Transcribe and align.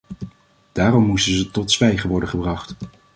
Daarom 0.71 1.05
moesten 1.05 1.33
ze 1.33 1.51
tot 1.51 1.71
zwijgen 1.71 2.09
worden 2.09 2.29
gebracht. 2.29 2.75